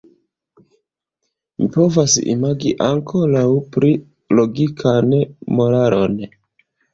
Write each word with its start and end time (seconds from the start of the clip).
Mi 1.63 1.67
povas 1.75 2.15
imagi 2.33 2.71
ankoraŭ 2.85 3.43
pli 3.77 3.93
logikan 4.41 5.15
moralon. 5.61 6.19